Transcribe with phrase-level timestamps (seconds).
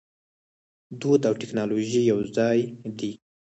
[0.99, 2.59] دود او ټیکنالوژي یوځای
[2.97, 3.11] دي.